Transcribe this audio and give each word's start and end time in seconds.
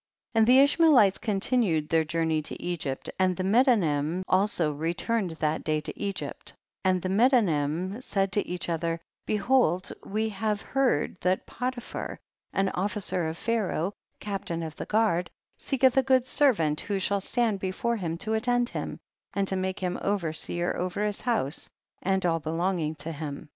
3. 0.33 0.39
And 0.39 0.47
the 0.47 0.57
Ishmaelites 0.57 1.19
continued 1.19 1.87
their 1.89 2.03
journey 2.03 2.41
to 2.41 2.59
Egypt, 2.59 3.11
and 3.19 3.37
the 3.37 3.43
Medanim 3.43 4.23
also 4.27 4.73
returned 4.73 5.29
that 5.33 5.63
day 5.63 5.79
to 5.79 5.95
Egypt, 5.99 6.53
and 6.83 7.03
the 7.03 7.07
Medanim 7.09 8.01
said 8.01 8.31
to 8.31 8.47
each 8.47 8.67
other, 8.67 8.99
behold 9.27 9.91
we 10.03 10.29
have 10.29 10.63
heard 10.63 11.17
that 11.21 11.45
Potiphar, 11.45 12.19
an 12.51 12.69
officer 12.69 13.29
of 13.29 13.37
Pharaoh, 13.37 13.93
captain 14.19 14.63
of 14.63 14.75
the 14.75 14.87
guard, 14.87 15.29
seeketh 15.59 15.95
a 15.95 16.01
good 16.01 16.25
servant 16.25 16.81
who 16.81 16.97
shall 16.97 17.21
stand 17.21 17.59
before 17.59 17.97
him 17.97 18.17
to 18.25 18.33
attend 18.33 18.69
him, 18.69 18.97
and 19.35 19.47
to 19.49 19.55
make 19.55 19.77
him 19.81 19.99
over 20.01 20.33
seer 20.33 20.75
over 20.77 21.05
his 21.05 21.21
house 21.21 21.69
and 22.01 22.25
all 22.25 22.39
belonging 22.39 22.95
to 22.95 23.11
him. 23.11 23.49